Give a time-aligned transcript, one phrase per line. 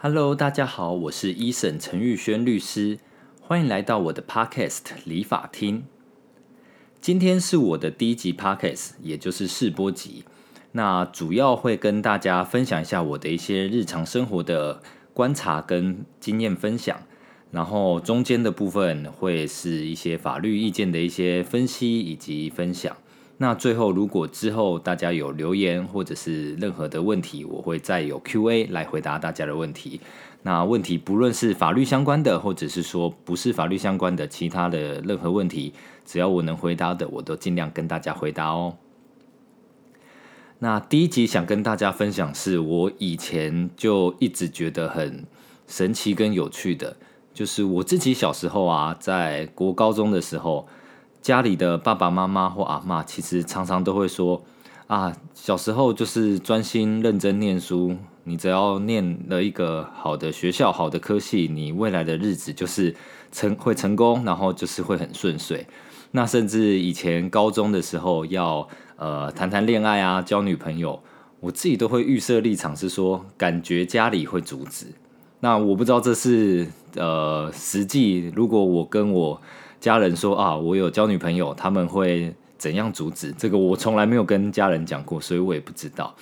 [0.00, 3.00] Hello，大家好，我是一审陈玉轩律师，
[3.40, 5.86] 欢迎来到我的 Podcast 理法厅。
[7.00, 10.22] 今天是我的第一集 Podcast，也就是试播集。
[10.70, 14.80] 那主要会跟大家分享一下我的一些日常生活的
[15.12, 17.02] 观察跟经验分享，
[17.50, 22.96] 然后中间的部分会是一些法律意见的一些分析以及分享。
[23.40, 30.00] 那最后，如果之后大家有留言或者是任何的问题，我会再有 Q&A 来回答大家的问题。
[30.42, 35.72] 那问题不论是法律相关的，或者是说不是法律相关的其他的任何问题，
[36.04, 38.76] 只要我能回答的，我都尽量跟大家回答哦。
[40.58, 45.24] 那第一集想跟大家分享，是我以前就一直觉得很
[45.68, 46.96] 神奇跟有趣的，
[47.32, 50.66] 就是我自己小时候啊，在国高中的时候。
[51.20, 54.42] 家里的爸爸妈妈或阿妈，其实常常都会说
[54.86, 62.94] ：“啊，小时候就是专心认真念书，你只要念了一个好的学校、好的科系，你未来的日子就是
[63.30, 65.66] 成会成功，然后就是会很顺遂。
[66.12, 71.02] 那甚至以前高中的时候要呃谈谈恋爱啊，交女朋友，
[71.40, 74.86] 我自己都会预设立场是说，感觉家里会阻止。
[75.40, 79.42] 那我不知道这是呃实际，如果我跟我。
[79.80, 83.32] 家人说啊，我有交女朋友，他们会怎样阻止？
[83.32, 86.14] 这个我从来没有跟家人讲过，所以我也不知道。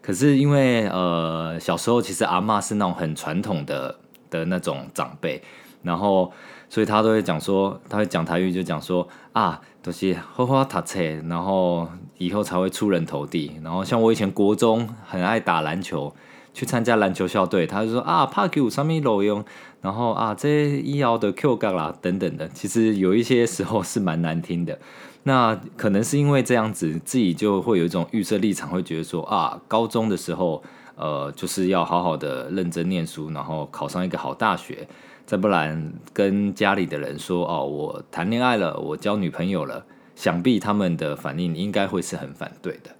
[0.00, 3.94] 可是因为呃小时候其实阿妈是那种很传统的
[4.30, 5.42] 的那种长辈，
[5.82, 6.32] 然后
[6.68, 11.88] 所以他都会讲说，他会讲台语就讲说啊，都是花花塔车，然后
[12.18, 13.58] 以后才会出人头地。
[13.62, 16.14] 然后像我以前国中很爱打篮球。
[16.54, 19.44] 去参加篮球校队，他就说啊，怕给我上面裸用，
[19.82, 24.78] 然后啊，这医疗的 Q 杠啦等等的，其实有一些时候是蛮难听的。
[25.24, 30.62] 那可能是因为这样子，自己就会有一种预设立场，会觉得说啊，高中的时候，
[30.96, 34.86] 呃，就是要好好的认真念书，然后考上一个好大学，
[35.26, 42.90] 再不然跟家里的人说哦，我谈恋爱了，我交女朋友了，想必他们的反应应该会是很反对的。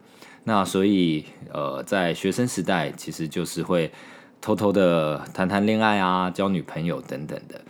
[0.44, 3.90] 那所以，呃，在学生时代，其实就是会
[4.40, 7.60] 偷偷的谈谈恋爱啊，交女朋友等等的。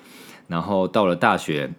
[0.49, 1.71] 然后到了大学，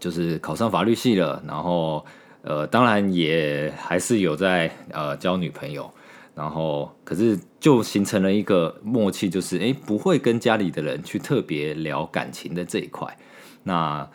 [0.00, 2.04] 就是考上法律系了，然后
[2.42, 5.90] 呃，当然也还是有在呃交女朋友。
[6.34, 13.16] 然后可是就形成了一个默契，就是哎，不会跟家里的人去特别聊感情的这一块。
[13.62, 14.06] 那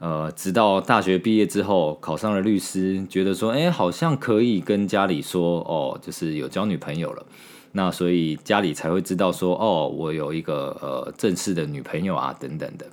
[0.00, 7.26] 呃，直到大学毕业之后，考上了律师，觉得说，哎，好像可以跟家里说，哦，就是有交女朋友了。
[7.72, 12.86] 那所以家里才会知道说，哦，我有一个呃正式的女朋友啊，等等的。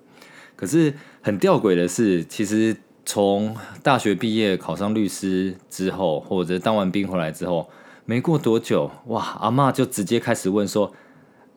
[0.58, 2.76] 可是很吊诡的是，其实
[3.06, 7.70] 从大学毕业考上律师之后，或者当完兵回来之后，
[8.04, 10.92] 没过多久，哇，阿妈就直接开始问说。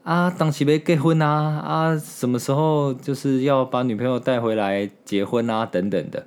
[0.03, 1.29] 啊，当时要结婚啊
[1.61, 5.67] 啊，什么时候就是要把女朋友带回来结婚啊？
[5.67, 6.27] 等等的。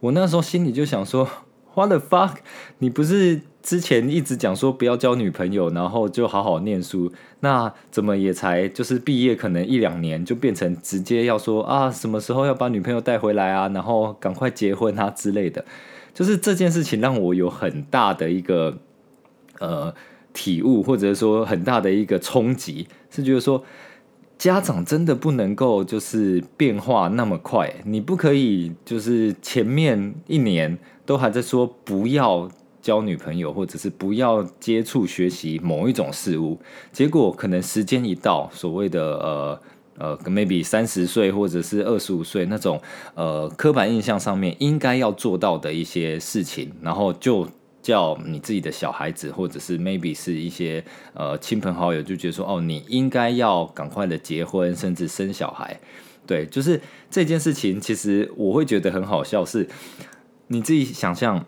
[0.00, 1.28] 我那时候心里就想说
[1.74, 2.36] ，What the fuck？
[2.78, 7.12] 你不是之前一直讲说不要交女朋友，然后就好好念书？
[7.40, 13.68] 那怎么也才就是毕业可能一两年，就变成直接要说啊，什么时候要把女朋友带回来啊？
[13.74, 15.64] 然后赶快结婚啊之类的。
[16.14, 18.78] 就是这件事情让我有很大的一个
[19.58, 19.92] 呃。
[20.32, 23.62] 体悟，或者说很大的一个冲击，是觉得说
[24.36, 32.48] 家长真的不能够就是变化那么快，你不可以就是前面一年都还在说不要
[32.80, 36.56] 交女朋友，或者是不要接触学习某一种事物，
[36.92, 39.60] 结果可能时间一到，所谓的呃
[39.98, 42.80] 呃，maybe 三十岁或者是二十五岁那种
[43.14, 47.48] 呃刻板印象上面应该要做到的一些事情，然后就。
[47.88, 50.84] 叫你自己的小孩子，或者是 maybe 是一些
[51.14, 55.80] 呃亲朋好友，就觉得说哦，你应该要赶快的结婚，甚至生小孩。
[56.26, 56.78] 对，就是
[57.08, 59.42] 这件事情，其实我会觉得很好笑。
[59.42, 59.66] 是
[60.48, 61.46] 你自己想象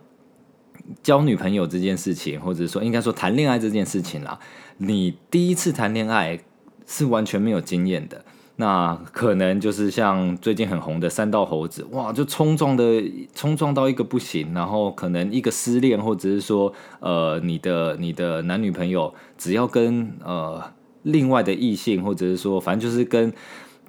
[1.02, 4.40] 交女朋友这件事情，或者说应该说谈恋爱这件事情啦，
[4.78, 6.40] 你第一次谈恋爱
[6.86, 8.24] 是完全没有经验的。
[8.60, 13.02] 那可能就是像最近很红的三道猴子，哇，就冲撞的
[13.34, 16.70] 冲撞到一个不行，然后可能一个失恋，或者是说，
[17.00, 20.62] 呃，你的你的男女朋友只要跟呃
[21.04, 23.32] 另外的异性，或者是说，反正就是跟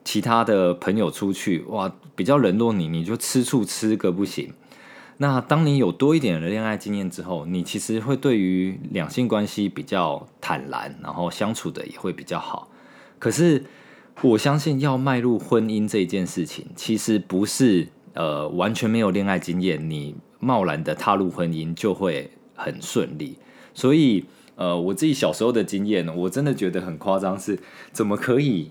[0.06, 4.54] 其他的朋友出去，哇，比较冷落你，你就吃醋吃个不行。
[5.18, 12.70] 那当你有多一点的恋爱经验之后，你其实会对于两性关系比较坦然，然后相处的也会比较好。
[13.20, 13.66] 可是。
[14.22, 23.38] 我相信要迈入婚姻这件事情，其实不是呃完全没有恋爱经验，你贸然的踏入婚姻就会很顺利。
[23.74, 24.26] 所以
[24.56, 27.58] 呃，我自己小时候的经验，我真的觉得很夸张，是
[27.92, 28.70] 怎么可以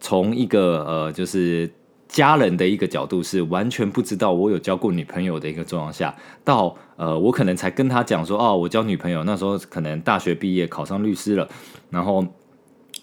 [0.00, 1.70] 从一个呃，就是
[2.08, 11.46] 家人的一个角度，是完全不知道我有交过女朋友的一个状况下，到呃，我可能才跟他讲说，哦，我交女朋友，那时候可能大学毕业考上律师了，
[11.90, 12.24] 然后。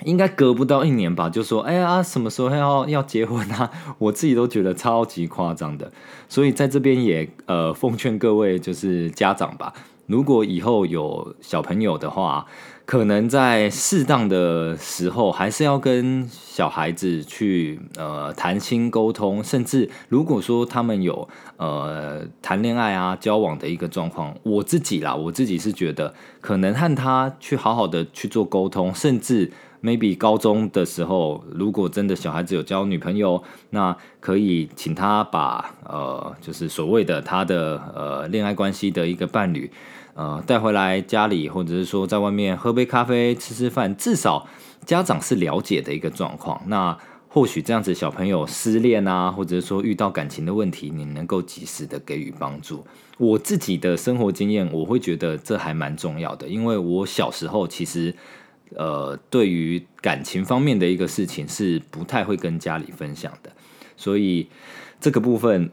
[0.06, 3.70] 应该隔不到一年吧，就说哎呀，什么时候要要结婚啊？
[4.00, 5.92] 我自己都觉得超级夸张的，
[6.28, 9.74] 所以在这边也呃奉劝各位就是家长吧，
[10.08, 12.46] 如果以后有小朋友的话，
[12.86, 29.52] 可能在适当的时候还是要跟小孩子去呃谈心沟通，甚至如果说他们有呃谈恋爱啊交往的一个状况，我自己啦，我自己是觉得可能和他去好好的去做沟通，甚至。
[29.84, 39.70] Maybe 高中的时候，如果真的小孩子有交女朋友，那可以请他把呃，就是所谓的他的呃恋爱关系的一个伴侣，
[40.14, 44.48] 呃带回来家里，或者是说在外面喝杯咖啡、吃吃饭，至少
[44.86, 46.62] 家长是了解的一个状况。
[46.68, 46.98] 那
[47.28, 52.86] 或许这样子小朋友失恋啊，或者说遇到感情的问题，你能够及时的给予帮助。
[53.18, 58.16] 我自己的生活经验，我会觉得这还蛮重要的，因为我小时候其实。
[58.76, 63.52] 呃，对于感情方面的一个事情是不太会跟家里分享的，
[63.96, 64.50] 所以
[65.00, 65.70] 这个部分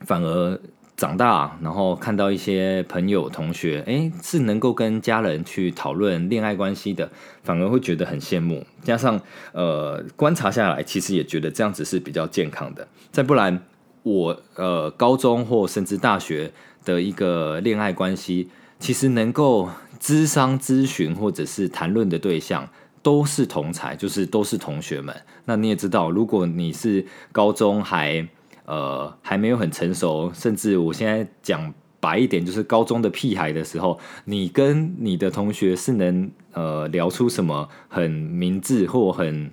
[0.00, 0.60] 反而
[0.96, 7.10] 长大，然后看到一些朋友同学，哎，是能够跟家人去讨论恋爱关系的，
[7.42, 8.66] 反而会觉得很羡慕。
[8.82, 9.18] 加上
[9.52, 12.86] 呃，观察下来，其实也觉得这样子是比较健康的。
[13.10, 13.62] 再不然，
[14.02, 16.52] 我呃，高中或甚至大学
[16.84, 19.68] 的一个恋爱关系，其实能够。
[20.00, 22.66] 咨商咨询或者是谈论的对象
[23.02, 25.14] 都是同才，就是都是同学们。
[25.44, 28.26] 那你也知道，如果你是高中还
[28.64, 39.50] 呃还没有很成熟，甚至我现在讲白一点，就是高中的屁孩的时候，你跟你的同学是能呃聊出什么很明智或很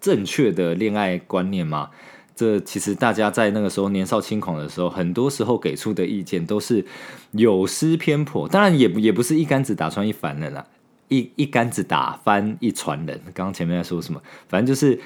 [0.00, 1.90] 正确的恋爱观念吗？
[2.38, 6.86] 这其实大家在那个时候年少轻狂的时候，很多时候给出的意见都是
[7.32, 8.48] 有失偏颇。
[8.48, 10.64] 当然，也也不是一竿子打穿一凡人啦，
[11.08, 13.20] 一一竿子打翻一船人。
[13.34, 14.22] 刚刚前面在说什么？
[14.46, 15.00] 反正就是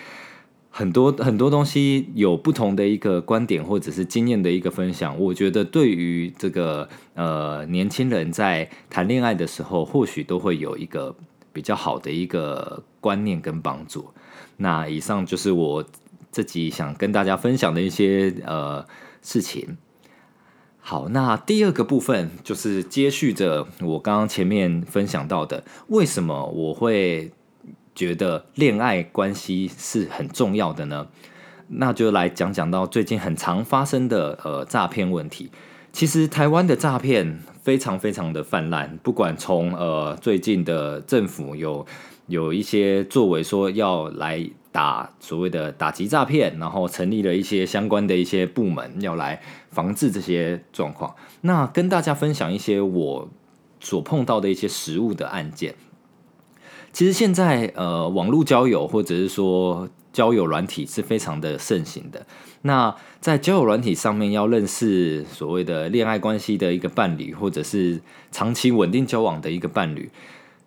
[0.69, 5.19] 很多很多东西有不同的一个观点或者是经验的一个分享。
[5.19, 11.17] 我觉得对于这个呃年轻人在谈恋爱的时候，或许都会有一个
[11.51, 14.11] 比较好的一个观念跟帮助。
[14.59, 15.83] 那以上就是我。
[16.33, 18.85] 自己想跟大家分享的一些呃
[19.21, 19.77] 事情。
[20.81, 27.31] 好，那第二个部分就是接续着我刚刚前面分享到的，为什么我会
[27.95, 31.07] 觉得恋爱关系是很重要的呢？
[31.69, 35.53] 那就来讲讲到最近很常发生的呃诈骗问题。
[35.93, 41.87] 其实台湾的诈骗非常非常的泛滥，不管从呃最近的政府有
[42.27, 44.51] 有一些作为说要来。
[44.73, 49.41] 打所谓的打击诈骗，然后成立了一些相关的一些部门，要来
[49.71, 51.15] 防治这些状况。
[51.43, 53.29] 那跟大家分享一些我
[53.79, 55.75] 所碰到的一些实物的案件。
[56.93, 62.27] 其实现在呃，网络交友或者是说交友软体是非常的盛行的。
[62.63, 70.11] 那在交友软体上面要认识所谓的恋爱关系的一个伴侣，或者是长期稳定交往的一个伴侣，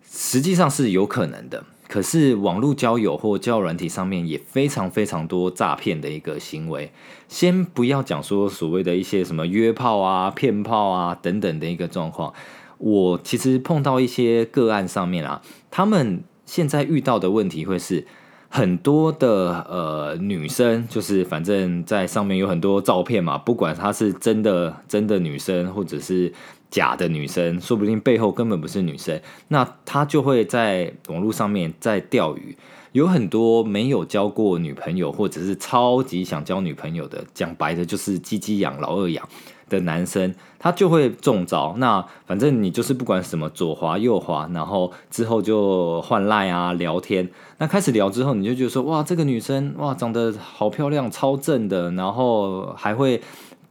[0.10, 1.64] 实际上是有可能的。
[1.88, 6.92] 可是网络交友或交友软体上面也非常非常多诈骗的一个行为。
[7.28, 12.34] 先不要讲说所谓的一些什么约炮啊、骗炮啊等等的一个状况，
[12.78, 18.06] 我其实碰到一些个案上面啊，他们现在遇到的问题会是
[18.50, 26.34] 很多的呃女生，就是反正在上面有很多照片嘛，不管她是真的真的女生或者是。
[26.70, 32.58] 假的女生，说不定背后根本不是女生，那她就会在网络上面在钓鱼。
[32.92, 39.28] 有很多没有交过女朋友，或者是超级想交女朋友的，讲白的就是鸡鸡养、老二养
[39.68, 41.76] 的男生，他就会中招。
[41.78, 47.30] 那反正你就是不管什么左滑右滑，然后之后就换赖啊聊天。
[47.58, 53.22] 那开始聊之后，你就觉得说哇，这个女生哇长得好漂亮，超正的，然后还会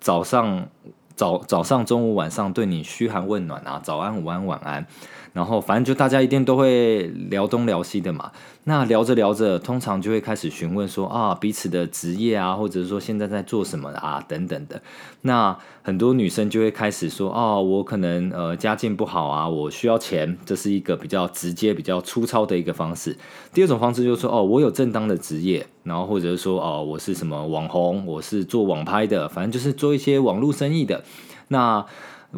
[0.00, 0.68] 早上。
[1.16, 4.87] 早早上、中午、晚上对你嘘寒问暖啊，早安、午安、晚安，
[5.34, 8.32] 然后反正就大家一定都会聊东聊西的嘛。
[8.66, 14.80] 那聊着聊着，通常就会开始询问说啊，彼此的职业啊，或者是说现在在做什么啊，等等的。
[15.20, 23.14] 那很多女生就会开始说哦，我可能呃家境不好啊，我需要钱，这是一个比较直接、比较粗糙的一个方式。
[23.52, 31.04] 第二种方式就是说哦，我有正当的职业，然后或者是说哦，我是什么网红，我是做网拍的，反正就是做一些网络生意的。
[31.48, 31.84] 那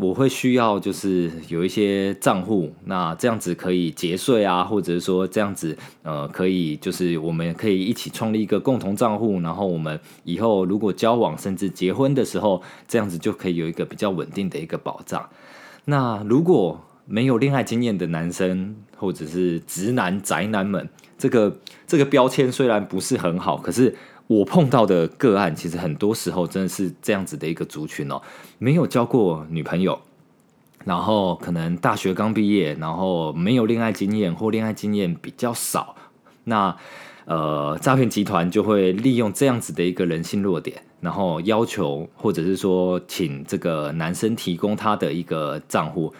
[0.00, 15.28] 我会需要就是有一些账户，那这样子可以节税啊，或者是说这样子呃可以就是我们可以一起创立一个共同账户，然后我们以后如果交往甚至结婚的时候，这样子就可以有一个比较稳定的一个保障。
[15.84, 23.94] 那如果没有恋爱经验的男生或者是直男宅男们，这个这个标签虽然不是很好，可是。
[24.28, 28.20] 我碰到的个案，其实很多时候真的是这样子的一个族群哦，
[28.58, 30.00] 没有交过女朋友，
[30.84, 35.94] 然后可能大学刚毕业，然后没有恋爱经验或恋爱经验比较少，
[36.44, 36.76] 那
[37.26, 46.12] 呃，诈骗集团就会利用这样子的一个人性弱点，然后要求或者是说请这个男生提供他的一个账户，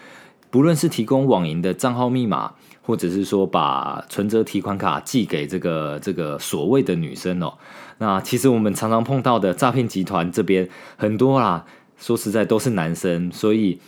[0.49, 2.53] 不论是提供网银的账号密码。
[2.87, 7.53] 或者是说把存折提款卡寄给这个这个所谓的女生哦，
[7.99, 11.65] 那其实我们常常碰到的诈骗集团这边很多啦，
[11.97, 13.79] 说实在都是男生，所以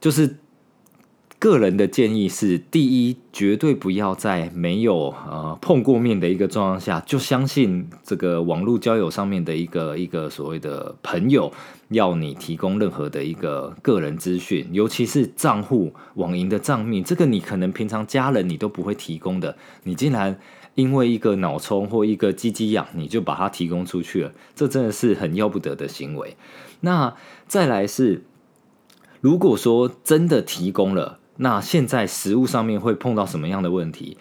[0.00, 0.36] 就是。
[1.40, 11.52] 个人的建议是：第一，绝对不要在没有呃碰过面的一个状况下，就相信这个网络交友上面的一个一个所谓的朋友
[11.90, 20.36] 要你提供任何的一个个人资讯，尤其是账户、网银的账密，这个你可能平常家人你都不会提供的，你竟然
[20.78, 26.36] 因为一个脑充或一个鸡鸡痒，你就把它提供出去了，这真的是很要不得的行为。
[26.82, 27.16] 那
[27.48, 28.22] 再来是，
[29.20, 31.18] 如果说真的提供了。
[31.38, 34.16] 那现在食物上面会碰到什么样的问题？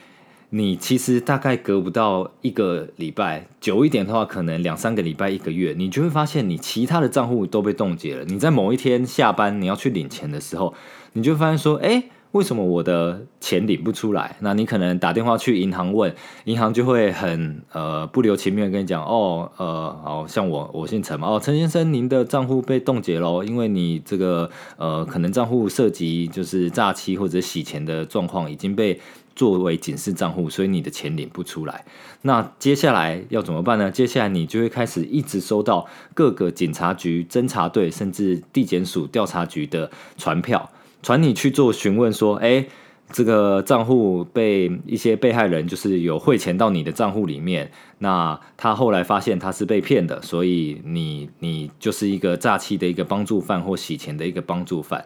[0.49, 8.25] 你其实大概隔不到一个礼拜，久一点的话，可能两三个礼拜、一个月，你就会发现你其他的账户都被冻结了。
[8.25, 10.73] 你在某一天下班你要去领钱的时候，
[11.13, 12.05] 你就发现说，哎。
[12.31, 14.35] 为什么我的钱领不出来？
[14.41, 28.99] 那你可能打电话去银行问，银行就会很呃不留情面跟你讲，哦呃，好像我我姓陈嘛，哦陈先生，您的账户被冻结喽，因为你这个呃可能账户涉及就是诈欺或者洗钱的状况，已经被
[29.35, 31.85] 作为警示账户，所以你的钱领不出来。
[32.23, 33.89] 那接下来要怎么办呢？
[33.89, 40.69] 接下来你就会开始一直收到各个警察局、侦查队甚至地检署调查局的传票。
[41.01, 42.65] 传你去做询问，说，哎，
[43.11, 55.05] 这个账户被一些被害人就是有汇钱到你的账户里面，那他后来发现他是被骗的，所以你你就是一个诈欺的一个帮助犯或洗钱的一个帮助犯，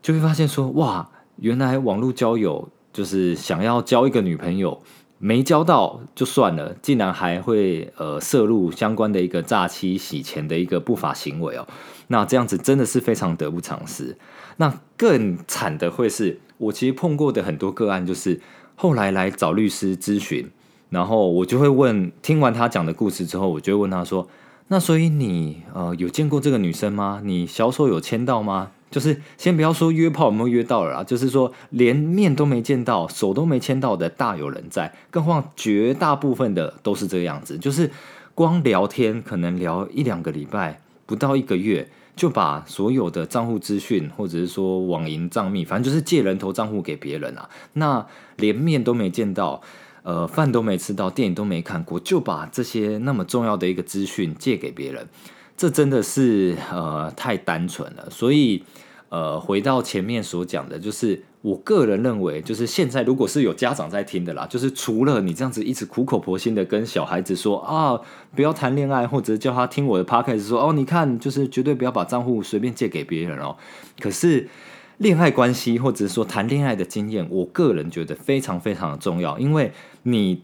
[0.00, 4.82] 就会发现说，哇，原来网络交友就是想要交一个女朋友。
[5.24, 11.64] 没交到就算了，竟然还会呃涉入相关的一个诈欺洗钱的一个不法行为哦，
[12.08, 14.18] 那这样子真的是非常得不偿失。
[14.56, 18.40] 那更惨的会是我其实碰过的很多个案，就是
[18.74, 20.50] 后来来找律师咨询，
[20.90, 24.26] 然后我就会问，听完他讲的故事之后，我就会问他说
[24.66, 27.22] ：“那所以你呃有见过这个女生吗？
[27.24, 37.90] 你小手有牵到吗？”就是先不要说约炮有没有约到了啊，就是说连面都没见到，手都没牵到的大有人在，更何况绝大部分的都是这个样子，就是
[38.34, 48.06] 光聊天可能聊一两个礼拜，不到一个月就把所有的账户资讯或者是说网银账密，反正就是借人头账户给别人啊，那
[48.36, 49.62] 连面都没见到，
[50.02, 55.08] 呃，饭都没吃到，电影都没看过，就把这些那么重要的一个资讯借给别人。
[55.56, 58.64] 这真的是呃太单纯了，所以
[59.10, 68.00] 呃回到前面所讲的，就是我个人认为，就是现在如果是有家长在听的啦，就是除了你这样子一直苦口婆心的跟小孩子说啊
[68.34, 73.56] 不要谈恋爱，或者叫他听我的 p o c a s t 说哦你看就是绝对不要把账户随便借给别人哦。
[74.00, 74.48] 可是
[74.98, 79.72] 恋爱关系或者是说谈恋爱的经验，我个人觉得非常非常的重要，因为
[80.04, 80.42] 你。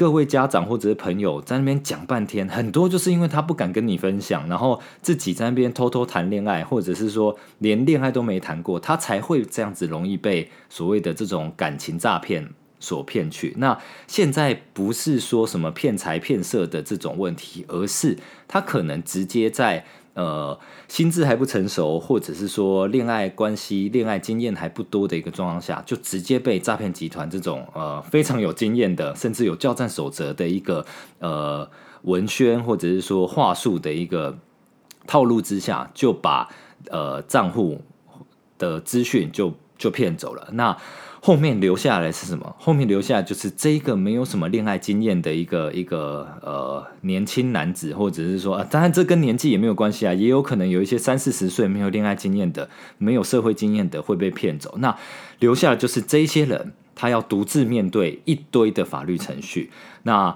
[0.00, 13.54] 各位家长或者是朋友在那边讲半天，很多就是因为他不敢跟你分享，然后自己在那边偷偷谈恋爱，或者是说连恋爱都没谈过，他才会这样子容易被所谓的这种感情诈骗所骗去。
[13.58, 18.16] 那现在不是说什么骗财骗色的这种问题，而是
[18.48, 19.84] 他可能直接在。
[20.14, 30.84] 呃，心智还不成熟，或者是说恋爱关系、恋爱经验还不多的一个状况下，就直接被诈骗集团这种呃非常有经验的，甚至有交战守则的一个
[31.20, 31.70] 呃
[32.02, 34.36] 文宣或者是说话术的一个
[35.06, 36.48] 套路之下，就把
[36.90, 37.80] 呃账户
[38.58, 40.48] 的资讯就就骗走了。
[40.52, 40.76] 那
[41.22, 42.56] 后面留下来是什么？
[42.58, 54.76] 后面留下来就是这个没有什么恋爱经验的一个一个呃年轻男子，或者是说，当然这跟年纪也没有关系啊，也有可能有一些三四十岁没有恋爱经验的、没有社会经验的会被骗走。
[54.78, 54.96] 那
[55.40, 59.70] 留下的就是这些人，他要独自面对一堆的法律程序。
[60.04, 60.34] 那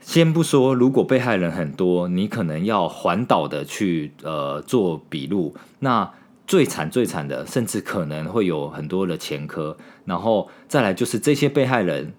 [0.00, 5.54] 先不说，如果被害人很多，你可能要环岛的去呃做笔录。
[5.78, 6.10] 那
[6.46, 12.14] 最惨最惨的，甚至可能会有很多的前科，然后再来就是这些被害人，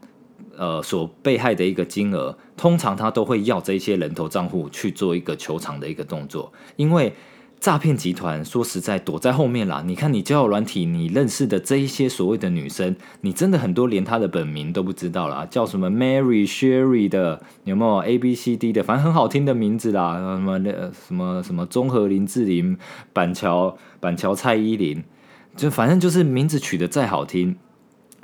[0.57, 7.13] 呃，所被害的一个金额，通常他都会要这些人头账户去做一个求偿的一个动作，因为。
[7.59, 9.83] 诈骗集团说实在躲在后面啦。
[9.85, 22.77] 你看你交友软体，你认识的这一些所谓的女生，你真的很多连她的本名都不知道啦，叫什么 Mary、Sherry 的，有没有 A、B、C、D 的，反正很好听的名字啦，什么那什么什么综合林志玲、
[23.11, 25.03] 板桥板桥蔡依林，
[25.55, 27.55] 就反正就是名字取得再好听，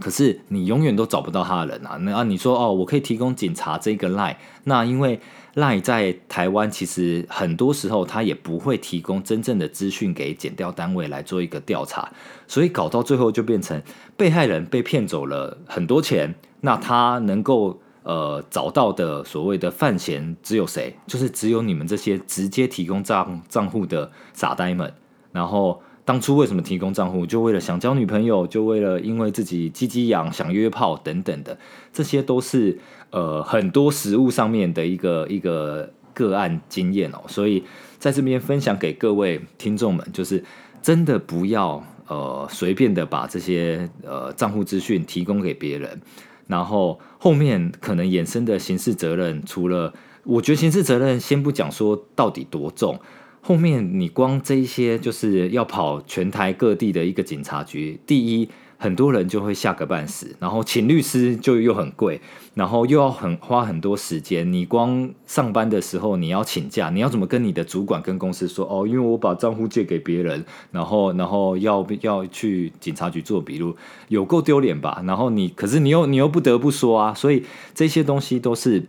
[0.01, 1.96] 可是你永远都找不到他的人啊。
[2.01, 5.22] 那啊，你说哦，我可以提供警察这个赖那因为。
[5.55, 12.10] 赖在台湾，其实很多时候他也不会提供真正的资讯给检调单位来做一个调查，
[12.48, 13.81] 所以搞到最后就变成
[14.15, 20.96] 被害人被骗走了很多钱，那他能够呃找到的所谓的犯嫌只有谁？
[21.05, 24.93] 就是只有你们这些直接提供账账户的傻呆们，
[25.34, 25.81] 然后。
[26.03, 27.25] 当初为什么提供账户？
[27.25, 31.58] 就为了想交女朋友，就为了因为自己鸡鸡痒想约炮等等的，
[31.93, 32.79] 这些都是
[33.12, 37.22] 呃很多实物上面的一个 一个个案经验哦。
[37.27, 37.63] 所以
[38.00, 40.43] 在这边分享给各位听众们，就是
[40.81, 46.01] 真的不要呃随便的把这些呃账户资讯提供给别人，
[46.48, 49.93] 然后后面可能衍生的刑事责任，除了
[50.24, 53.00] 我觉得刑事责任先不讲说到底多重。
[53.41, 62.21] 后面你光这一些就是要跑全台各地的一个警察局，第一很多人就会吓个半死，然后请律师就又很贵，
[62.53, 64.53] 然后又要很花很多时间。
[64.53, 68.63] 你光上班的时候你要请假，你要怎么跟你的主管跟公司说？
[68.69, 73.75] 哦，因为我把账户借给别人，然后然后要要去警察局做笔录，
[74.10, 75.01] 有够丢脸吧？
[75.05, 77.43] 然后你可是你又你又不得不说啊，所以
[77.74, 78.86] 这些东西都是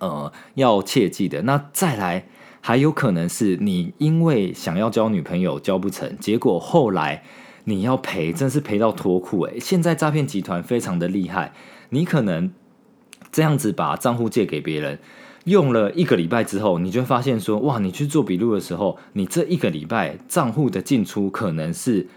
[0.00, 1.40] 呃要切记的。
[1.42, 2.26] 那再来。
[2.62, 7.22] 还有可能是你因为想要交女朋友交不成，结果后来
[7.64, 11.52] 你要赔，真是赔到脱裤诶，现在诈骗集团非常的厉害，
[11.88, 12.52] 你可能
[13.32, 14.98] 这样子把账户借给别人，
[15.44, 22.08] 用了一个礼拜之后，你就发现说，哇，你去做笔录的时候，你这一个礼拜账户的进出可能是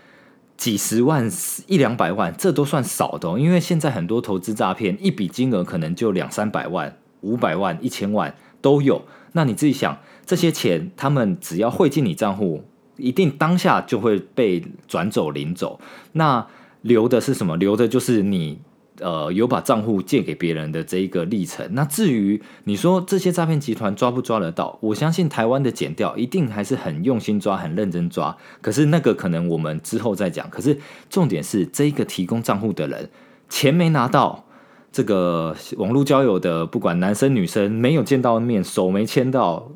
[0.58, 1.32] 几十万、
[1.68, 9.98] 一两百万，这都算少的，因为现在很多投资诈骗，一笔金额可能就两三百万、五百万、一千万都有，那你自己想。
[10.26, 12.64] 这些钱，他们只要汇进你账户，
[12.98, 15.80] 一定当下就会被转走领走。
[16.14, 16.46] 那
[16.82, 17.58] 留的是什么？
[17.58, 18.60] 留的就是你
[19.00, 21.68] 呃有把账户借给别人的这一个历程。
[21.72, 28.36] 那至于你说这些诈骗集团抓不抓得到，我相信台湾的检调一定还是很用心抓、很认真抓。
[28.62, 30.50] 可是那个可能我们之后再讲。
[30.50, 30.78] 可是
[31.10, 33.10] 重点是这一个提供账户的人
[33.50, 34.46] 钱没拿到，
[34.92, 39.72] 这个网络交友的不管男生女生没有见到面，手没牵到。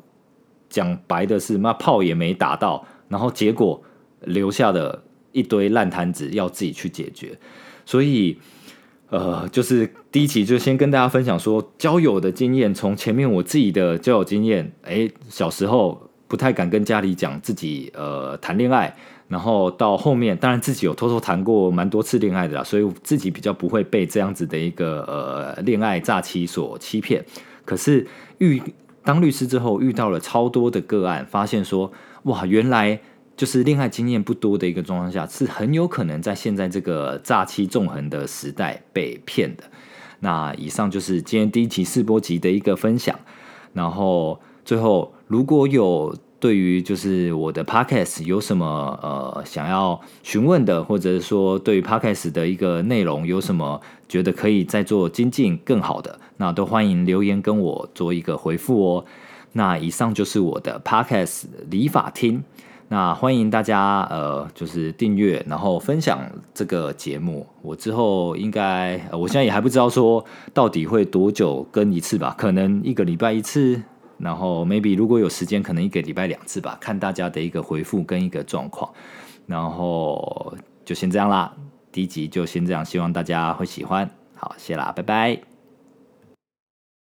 [0.68, 3.82] 讲白的是，妈炮也没打到，然后结果
[4.22, 5.02] 留下的
[5.32, 7.38] 一堆烂摊子要自己去解决，
[7.86, 8.36] 所以
[9.08, 18.94] 呃，就是第一期就先跟大家分享说交友的经验，从前面我自己的交友经验，哎，小时候不太敢跟家里讲自己呃谈恋爱，
[19.28, 27.24] 然后到后面当然自己有偷偷谈过蛮多次恋爱的啦，所以自己比较不会被这样子的一个呃恋爱诈欺所欺骗，
[27.64, 28.06] 可是
[28.38, 28.60] 遇。
[29.04, 31.90] 当律师之后，遇到了超多的个案，发现说，
[32.24, 33.00] 哇，原来
[33.36, 39.64] 就是恋爱经验不多的一个状况下，是很有可能在现在这个诈欺纵横的时代被骗的。
[40.20, 43.18] 那以上就是今天第一期试播集的一个分享。
[43.72, 48.66] 然后最后，如果有对于就是我的 podcast 有什么
[49.02, 56.18] 呃想要询问的，或者是说对于 podcast 的一个内容有什么觉得可以再做精进更好的。
[56.36, 59.04] 那都欢迎留言跟我做一个回复哦。
[59.52, 62.42] 那以上就是我的 podcast 理法听。
[62.90, 66.20] 那欢迎大家呃，就是订阅，然后分享
[66.54, 67.46] 这个节目。
[67.60, 70.24] 我之后应该，我现在也还不知道说
[70.54, 73.82] 到底会多久更一次吧，可能一个礼拜一次，
[74.18, 78.92] 然后 maybe 如果有时间，可能一个礼拜两次吧，看大家的一个回复跟一个状况。
[79.46, 80.54] 然后
[80.84, 81.54] 就先这样啦，
[81.90, 84.08] 第一集就先这样，希望大家会喜欢。
[84.34, 85.57] 好，谢啦，拜拜。